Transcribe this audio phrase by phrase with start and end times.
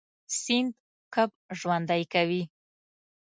[0.39, 0.71] سیند
[1.13, 1.29] کب
[1.59, 2.43] ژوندی کوي.